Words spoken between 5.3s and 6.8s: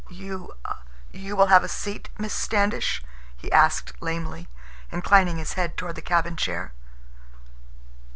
his head toward the cabin chair.